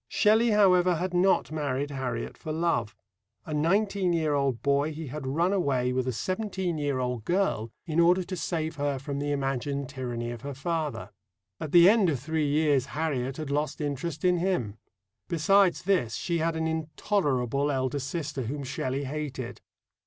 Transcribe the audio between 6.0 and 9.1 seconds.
a seventeen year old girl in order to save her